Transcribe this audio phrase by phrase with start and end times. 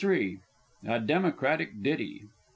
[0.83, 2.23] A DEMOCRATIC DITTY.